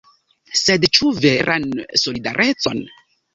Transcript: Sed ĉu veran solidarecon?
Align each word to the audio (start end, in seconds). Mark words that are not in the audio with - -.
Sed 0.61 0.87
ĉu 0.97 1.11
veran 1.25 1.67
solidarecon? 2.05 2.83